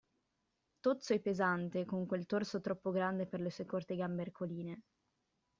[0.79, 4.81] Tozzo e pesante, con quel torso troppo grande per le sue corte gambe ercoline.